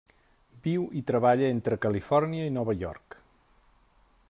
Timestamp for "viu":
0.67-0.85